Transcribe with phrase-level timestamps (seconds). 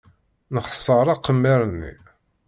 [0.55, 1.93] Nexṣer aqemmer-nni.